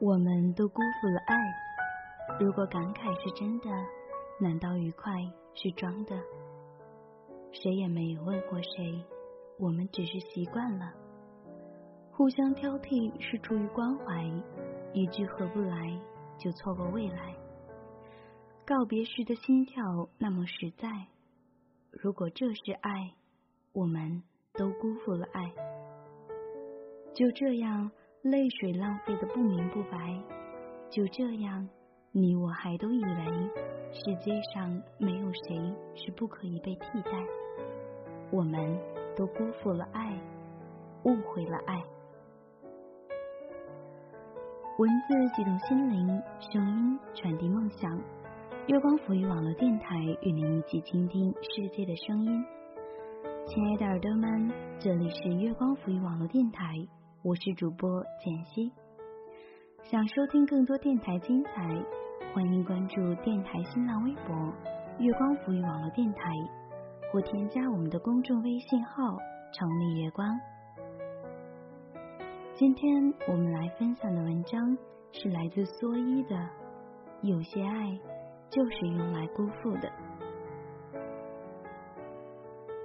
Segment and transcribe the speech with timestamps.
[0.00, 1.36] 我们都辜负了爱。
[2.40, 3.70] 如果感慨是真的，
[4.40, 5.12] 难道愉快
[5.54, 6.18] 是装的？
[7.52, 9.04] 谁也没有问过谁，
[9.58, 10.92] 我们只是习惯了。
[12.10, 14.24] 互相挑剔是出于关怀，
[14.92, 15.98] 一句合不来
[16.36, 17.34] 就错过未来。
[18.66, 20.88] 告别时的心跳那么实在。
[21.90, 23.12] 如果这是爱，
[23.72, 24.22] 我们
[24.54, 25.52] 都辜负了爱。
[27.14, 27.90] 就这样。
[28.22, 30.22] 泪水浪费的不明不白，
[30.88, 31.68] 就这样，
[32.12, 33.50] 你我还都以为
[33.90, 37.10] 世界上没有谁是不可以被替代。
[38.30, 38.78] 我们
[39.16, 40.16] 都辜负了爱，
[41.02, 41.82] 误会了爱。
[44.78, 48.00] 文字激动心灵，声音传递梦想。
[48.68, 52.44] 月光浮语网络电台与您一起倾听世界的声音。
[53.44, 56.76] 亲爱的耳朵们，这里是月光浮语网络电台。
[57.24, 57.90] 我是主播
[58.24, 58.70] 简溪，
[59.82, 61.50] 想收听更多电台精彩，
[62.32, 64.54] 欢迎关注电台新浪微博
[65.00, 66.32] “月光浮语网络电台”，
[67.10, 69.18] 或添加我们的公众微信号
[69.52, 70.38] “城里月光”。
[72.54, 74.78] 今天我们来分享的文章
[75.10, 76.36] 是来自蓑衣的
[77.22, 77.98] 《有些爱
[78.52, 79.88] 就是用来辜负的》，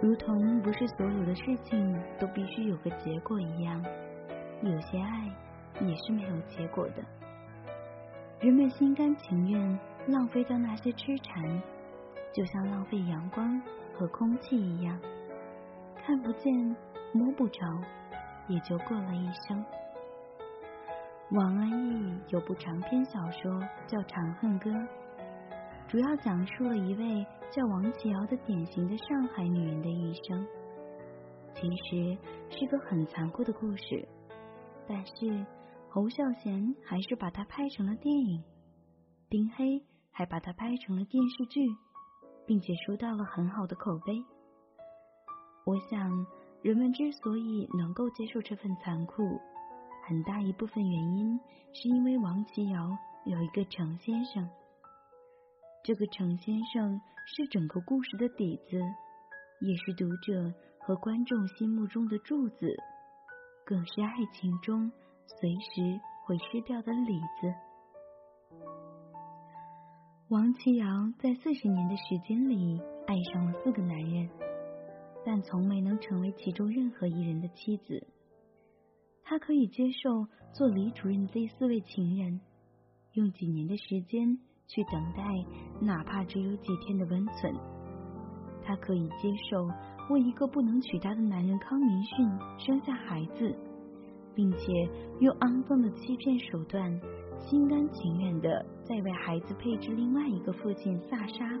[0.00, 3.84] 如同不是所有的事情都必须有个结果一样。
[4.62, 5.28] 有些爱
[5.80, 7.02] 也是没有结果的，
[8.38, 11.60] 人们心甘情愿浪费掉那些痴缠，
[12.32, 13.60] 就像浪费阳光
[13.94, 14.96] 和空气一样，
[15.96, 16.76] 看不见
[17.12, 17.60] 摸不着，
[18.46, 19.64] 也就过了一生。
[21.32, 24.70] 王安忆有部长篇小说叫《长恨歌》，
[25.88, 30.46] 主要讲述了一位叫王琦瑶的典型的上海女人的一生，
[31.54, 32.18] 其实
[32.50, 34.06] 是个很残酷的故事。
[34.86, 35.46] 但是
[35.88, 38.44] 侯孝贤还是把它拍成了电影，
[39.30, 41.66] 丁黑还把它拍成了电视剧，
[42.46, 44.22] 并且收到了很好的口碑。
[45.64, 46.26] 我想，
[46.60, 49.40] 人们之所以能够接受这份残酷，
[50.06, 51.40] 很大一部分原因
[51.72, 52.90] 是因为王琦瑶
[53.24, 54.46] 有一个程先生。
[55.84, 58.78] 这个程先生是整个故事的底子，
[59.60, 62.76] 也是读者和观众心目中的柱子。
[63.64, 64.90] 更是爱情中
[65.26, 67.54] 随时会失掉的里子。
[70.28, 70.86] 王琦瑶
[71.18, 74.28] 在四十年的时间里爱上了四个男人，
[75.24, 78.06] 但从没能成为其中任何一人的妻子。
[79.22, 82.40] 他可以接受做李主任这四位情人，
[83.12, 84.38] 用几年的时间
[84.68, 85.24] 去等待，
[85.80, 87.52] 哪怕只有几天的温存。
[88.62, 89.68] 他可以接受。
[90.10, 93.54] 为一个不能娶她的男人康明逊生下孩子，
[94.34, 94.88] 并且
[95.20, 96.98] 用肮脏的欺骗手段，
[97.38, 101.60] 心甘情愿的再为孩子配置另外一个父亲萨沙。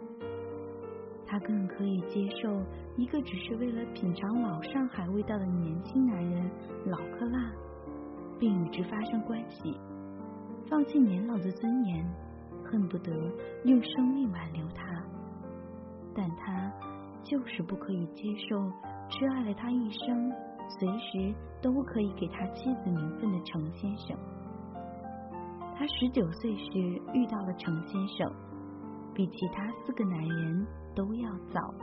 [1.26, 2.64] 他更可以接受
[2.96, 6.50] 一个只是为了品尝老上海味道的年轻男人
[6.86, 7.52] 老克拉，
[8.38, 9.78] 并与之发生关系，
[10.70, 12.02] 放弃年老的尊严，
[12.70, 13.12] 恨不得
[13.64, 15.02] 用生命挽留他。
[16.14, 16.72] 但他。
[17.24, 18.58] 就是不可以接受
[19.10, 20.32] 痴爱了他一生，
[20.66, 24.16] 随时都可以给他妻子名分的程先生。
[25.76, 26.78] 他十九岁时
[27.12, 28.32] 遇到了程先生，
[29.12, 31.74] 比其他四个男人都要早。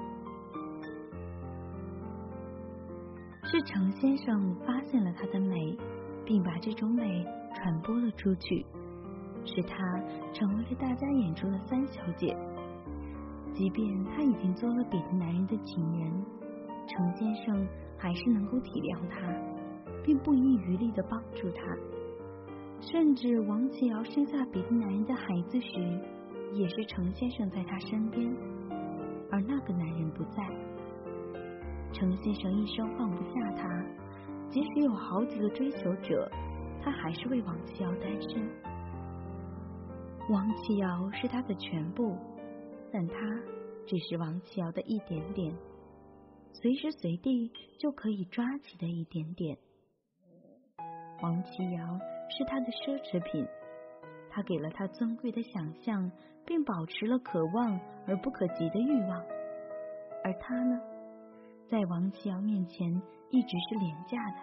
[3.44, 5.78] 是程先生发现了她的美，
[6.26, 8.66] 并把这种美传播了出去，
[9.46, 9.78] 使她
[10.34, 12.36] 成为了大家眼中的三小姐。
[13.54, 16.26] 即便她已经做了别的男人的情人，
[16.88, 17.68] 程先生
[17.98, 19.22] 还是能够体谅她，
[20.04, 21.64] 并不遗余力的帮助她。
[22.82, 26.00] 甚至王琦瑶生下别的男人的孩子时，
[26.54, 28.30] 也是程先生在他身边，
[29.32, 30.44] 而那个男人不在。
[31.94, 33.86] 程先生一生放不下他，
[34.50, 36.30] 即使有好几个追求者，
[36.84, 38.48] 他还是为王琦瑶单身。
[40.30, 42.16] 王琦瑶是他的全部。
[42.92, 43.16] 但他
[43.86, 45.54] 只是王琦瑶的一点点，
[46.54, 49.58] 随时随地就可以抓起的一点点。
[51.22, 52.00] 王琦瑶
[52.30, 53.46] 是他的奢侈品，
[54.30, 56.10] 他给了他尊贵的想象，
[56.46, 57.78] 并保持了可望
[58.08, 59.22] 而不可及的欲望。
[60.24, 60.80] 而他呢，
[61.68, 62.90] 在王琦瑶面前
[63.30, 64.38] 一直是廉价的，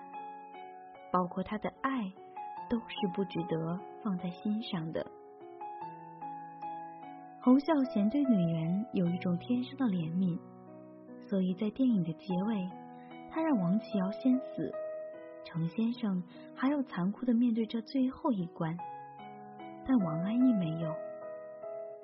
[1.10, 2.12] 包括他的爱
[2.68, 5.10] 都是不值得放在心上的。
[7.44, 10.38] 侯孝贤对女人有一种天生的怜悯，
[11.28, 12.70] 所以在电影的结尾，
[13.32, 14.72] 他让王琦瑶先死，
[15.44, 16.22] 程先生
[16.54, 18.76] 还要残酷的面对这最后一关。
[19.84, 20.94] 但王安忆没有，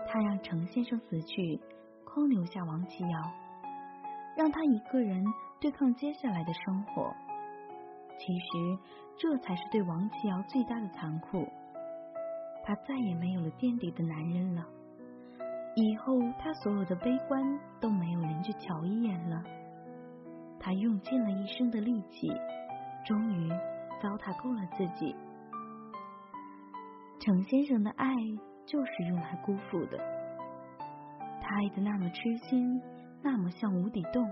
[0.08, 1.60] 他让程先生死去，
[2.04, 3.20] 空留下王琦瑶，
[4.36, 5.24] 让他一个人
[5.60, 7.14] 对抗接下来的生活。
[8.18, 8.78] 其实，
[9.16, 11.46] 这才是对王琦瑶最大的残酷。
[12.64, 14.66] 他再也没有了垫底的男人了。
[15.74, 17.42] 以后，他所有的悲观
[17.80, 19.42] 都没有人去瞧一眼了。
[20.58, 22.28] 他用尽了一生的力气，
[23.06, 23.48] 终于
[24.02, 25.14] 糟蹋够了自己。
[27.20, 28.14] 程先生的爱
[28.66, 29.98] 就是用来辜负的。
[31.40, 32.82] 他爱的那么痴心，
[33.22, 34.28] 那么像无底洞，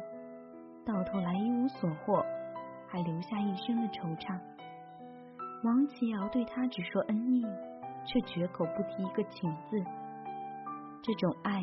[0.85, 2.25] 到头来一无所获，
[2.89, 4.39] 还留下一生的惆怅。
[5.65, 7.45] 王琦瑶对他只说恩义，
[8.05, 9.83] 却绝口不提一个情字。
[11.07, 11.63] 这种爱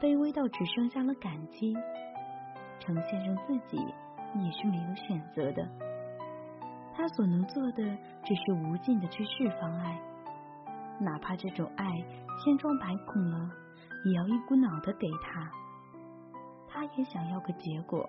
[0.00, 1.72] 卑微到只剩下了感激，
[2.80, 5.64] 程先生自己也是没有选择的。
[6.92, 7.84] 他所能做的
[8.24, 9.96] 只是无尽的去释放爱，
[10.98, 11.86] 哪怕这种爱
[12.42, 13.48] 千疮百孔了，
[14.04, 15.48] 也要一股脑的给他。
[16.66, 18.04] 他也想要个结果，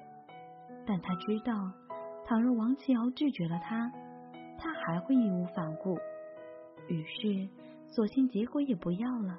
[0.87, 1.53] 但他知道，
[2.25, 3.91] 倘若王琦瑶拒绝了他，
[4.57, 5.95] 他还会义无反顾。
[6.87, 7.47] 于是，
[7.87, 9.37] 索性结果也不要了。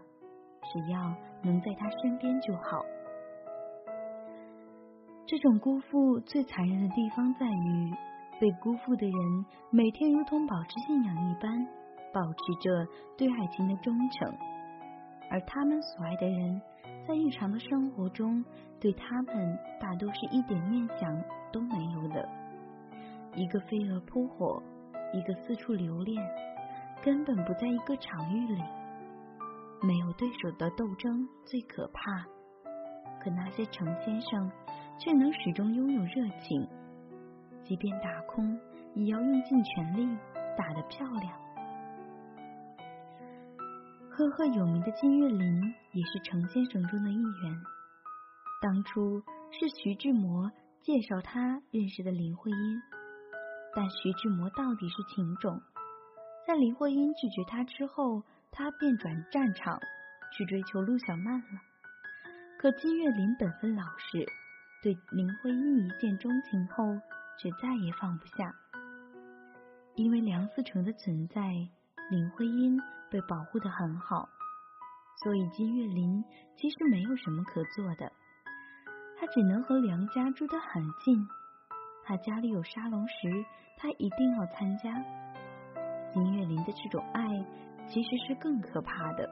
[0.73, 1.12] 只要
[1.43, 2.85] 能在他身边就好。
[5.27, 7.94] 这种辜负最残忍的地方在于，
[8.41, 11.67] 被辜负的人每天如同保持信仰一般，
[12.12, 12.87] 保持着
[13.17, 14.35] 对爱情的忠诚，
[15.31, 16.61] 而他们所爱的人，
[17.06, 18.44] 在日常的生活中，
[18.79, 22.29] 对他们大多是一点念想都没有的。
[23.35, 24.62] 一个飞蛾扑火，
[25.15, 26.23] 一个四处留恋，
[27.03, 28.62] 根本不在一个场域里。
[29.84, 32.25] 没有对手的斗争最可怕，
[33.20, 34.49] 可那些程先生
[34.96, 36.64] 却能始终拥有热情，
[37.64, 38.56] 即便打空，
[38.94, 40.17] 也要用尽全力
[40.56, 41.32] 打得漂亮。
[44.08, 47.61] 赫赫有名的金岳霖也是程先生中的一员。
[48.61, 49.20] 当初
[49.50, 52.82] 是徐志摩介绍他认识的林徽因，
[53.75, 55.61] 但徐志摩到底是情种，
[56.46, 58.23] 在林徽因拒绝他之后。
[58.52, 59.81] 他便转战场
[60.31, 61.60] 去追求陆小曼了。
[62.58, 64.25] 可金岳霖本分老实，
[64.82, 67.00] 对林徽因一见钟情后，
[67.38, 68.54] 却再也放不下。
[69.96, 71.40] 因为梁思成的存在，
[72.10, 72.78] 林徽因
[73.10, 74.28] 被保护的很好，
[75.25, 76.22] 所以金岳霖
[76.56, 78.12] 其实没有什么可做的，
[79.19, 81.26] 他只能和梁家住得很近。
[82.05, 83.44] 他家里有沙龙时，
[83.78, 85.02] 他一定要参加。
[86.12, 87.44] 金岳霖的这种爱。
[87.93, 89.29] 其实是更可怕的。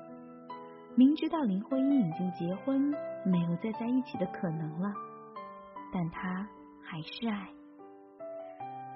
[0.94, 4.92] 明知道林徽因已经结婚，没有再在一起的可能了，
[5.90, 6.46] 但他
[6.82, 7.48] 还是爱。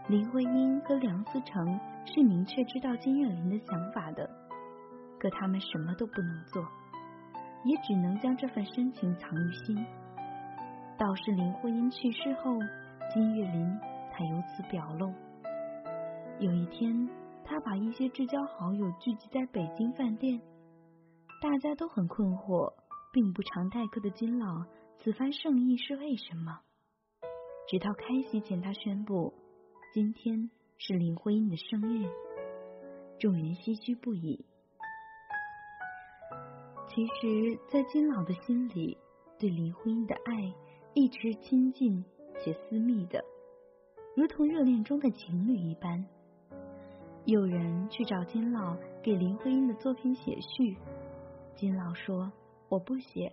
[0.09, 4.29] 林徽因和梁思成是明确知道金岳霖的想法的，
[5.19, 6.63] 可他们什么都不能做，
[7.65, 9.87] 也只能将这份深情藏于心。
[10.99, 12.59] 倒是林徽因去世后，
[13.15, 13.81] 金岳霖
[14.13, 15.11] 才由此表露。
[16.39, 17.09] 有一天。
[17.45, 20.41] 他把一些至交好友聚集在北京饭店，
[21.43, 22.73] 大家都很困惑，
[23.13, 24.65] 并不常待客的金老
[24.99, 26.61] 此番盛意是为什么？
[27.69, 29.35] 直到开席前，他宣布
[29.93, 32.09] 今天是林徽因的生日，
[33.19, 34.47] 众人唏嘘不已。
[36.89, 38.97] 其实，在金老的心里，
[39.39, 40.55] 对林徽因的爱
[40.95, 42.05] 一直亲近
[42.41, 43.23] 且私密的，
[44.17, 46.07] 如同热恋中的情侣一般。
[47.27, 50.77] 有人去找金老给林徽因的作品写序，
[51.55, 52.31] 金老说
[52.69, 53.33] ：“我不写，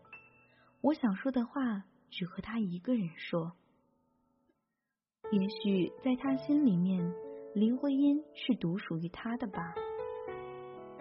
[0.80, 3.52] 我想说的话只和他一个人说。
[5.30, 7.14] 也许在他心里面，
[7.54, 9.76] 林徽因是独属于他的吧。”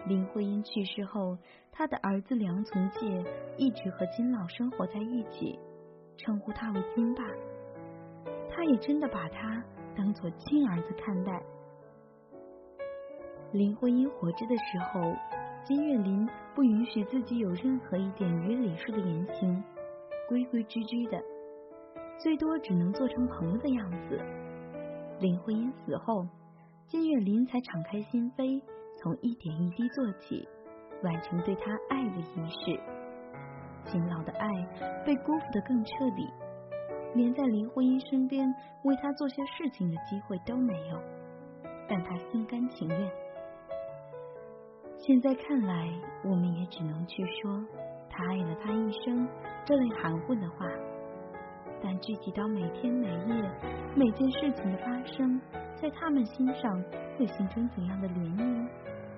[0.05, 1.37] 林徽因去世后，
[1.71, 3.23] 他的儿子梁从诫
[3.57, 5.57] 一直和金老生活在一起，
[6.17, 7.23] 称呼他为金爸，
[8.49, 9.63] 他也真的把他
[9.95, 11.41] 当做亲儿子看待。
[13.51, 15.13] 林徽因活着的时候，
[15.65, 19.61] 金岳霖不允许自己有任何一点与礼数的言行，
[20.29, 21.21] 规规矩矩的，
[22.17, 24.17] 最多只能做成朋友的样子。
[25.19, 26.25] 林徽因死后，
[26.87, 28.61] 金岳霖才敞开心扉，
[28.97, 30.47] 从一点一滴做起，
[31.03, 32.79] 完成对他爱的仪式。
[33.83, 34.47] 秦老的爱
[35.05, 36.29] 被辜负的更彻底，
[37.15, 38.47] 连在林徽因身边
[38.83, 40.97] 为他做些事情的机会都没有，
[41.89, 43.11] 但他心甘情愿。
[45.03, 45.91] 现在看来，
[46.23, 47.65] 我们也只能去说，
[48.07, 49.27] 他爱了他一生
[49.65, 50.67] 这类含混的话。
[51.81, 53.51] 但具体到每天每夜
[53.95, 55.41] 每件事情的发生，
[55.75, 56.79] 在他们心上
[57.17, 58.67] 会形成怎样的涟漪，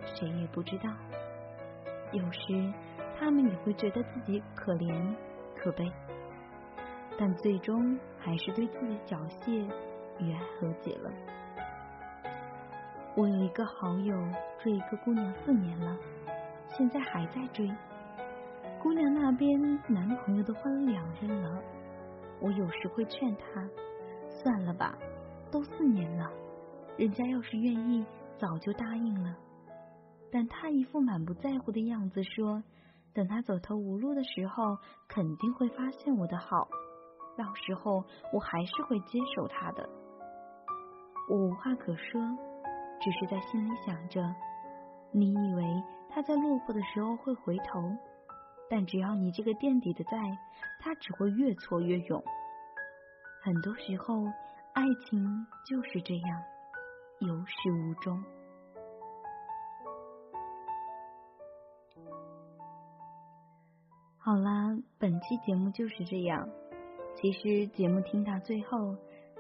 [0.06, 0.90] 谁也不知道。
[2.14, 2.74] 有时
[3.20, 5.14] 他们也会觉得自己可怜
[5.58, 5.92] 可悲，
[7.18, 9.70] 但最终还是对自己缴械
[10.20, 11.12] 与爱和解了。
[13.16, 14.16] 我有一个好友
[14.58, 15.96] 追一个姑娘四年了，
[16.68, 17.72] 现在还在追。
[18.82, 21.62] 姑娘那边男朋友都换了两任了。
[22.42, 23.70] 我有时会劝她，
[24.28, 24.98] 算了吧，
[25.52, 26.30] 都四年了，
[26.98, 28.04] 人家要是愿意，
[28.38, 29.38] 早就答应了。
[30.32, 32.64] 但她一副满不在乎的样子，说
[33.14, 36.68] 等他走投无路的时候，肯定会发现我的好，
[37.38, 38.04] 到时候
[38.34, 39.88] 我还是会接受他的。
[41.30, 42.20] 我无话可说，
[43.04, 44.34] 只是在心里想着，
[45.12, 47.82] 你以为他在落魄的时候会回头？
[48.70, 50.18] 但只要你这个垫底的在，
[50.80, 52.24] 他只会越挫越勇。
[53.42, 54.24] 很多时候，
[54.74, 56.42] 爱情就是这样，
[57.20, 58.24] 有始无终。
[64.18, 66.48] 好啦，本期节目就是这样。
[67.16, 68.96] 其实节目听到最后，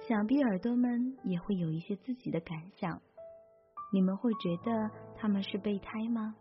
[0.05, 3.01] 想必耳朵们也会有一些自己的感想。
[3.93, 6.35] 你们会觉得他们是备胎吗？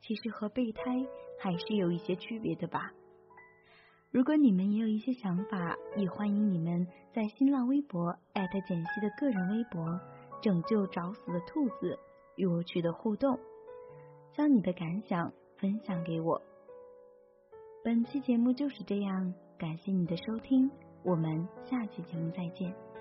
[0.00, 1.04] 其实和备胎
[1.40, 2.92] 还是有一些区别的吧。
[4.12, 10.00] 如果你们也有一些想法，也欢迎你们在新浪微博艾特简溪的个人微博
[10.40, 11.98] “拯救找死的兔子”
[12.36, 13.38] 与我取得互动，
[14.32, 16.40] 将你的感想分享给我。
[17.82, 20.70] 本期节目就是这样，感谢你的收听，
[21.02, 22.91] 我们下期节目再见。